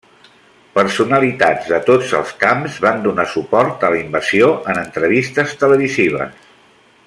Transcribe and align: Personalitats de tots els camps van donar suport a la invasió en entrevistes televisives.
Personalitats 0.77 1.67
de 1.73 1.79
tots 1.89 2.13
els 2.21 2.31
camps 2.45 2.79
van 2.87 3.05
donar 3.05 3.27
suport 3.35 3.85
a 3.89 3.93
la 3.97 4.01
invasió 4.03 4.49
en 4.75 4.81
entrevistes 4.87 5.55
televisives. 5.67 6.53